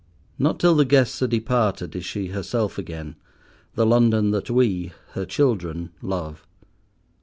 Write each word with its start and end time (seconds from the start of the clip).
Not 0.39 0.59
till 0.59 0.73
the 0.73 0.83
guests 0.83 1.21
are 1.21 1.27
departed 1.27 1.95
is 1.95 2.03
she 2.05 2.29
herself 2.29 2.79
again, 2.79 3.17
the 3.75 3.85
London 3.85 4.31
that 4.31 4.49
we, 4.49 4.93
her 5.11 5.27
children, 5.27 5.91
love. 6.01 6.47